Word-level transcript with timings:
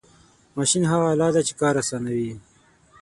ماشین 0.55 0.83
هغه 0.91 1.05
آله 1.13 1.29
ده 1.35 1.41
چې 1.47 1.53
کار 1.61 1.73
آسانوي. 1.81 2.31